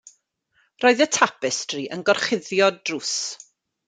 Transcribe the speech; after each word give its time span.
Roedd 0.85 1.03
y 1.05 1.07
tapestri 1.17 1.83
yn 1.97 2.05
gorchuddio 2.07 2.71
drws. 2.91 3.13